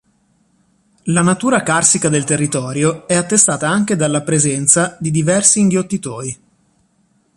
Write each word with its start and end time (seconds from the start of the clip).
La 1.03 1.21
natura 1.21 1.61
carsica 1.61 2.09
del 2.09 2.23
territorio 2.23 3.07
è 3.07 3.13
attestata 3.13 3.69
anche 3.69 3.95
dalla 3.95 4.23
presenza 4.23 4.97
di 4.99 5.11
diversi 5.11 5.59
inghiottitoi. 5.59 6.39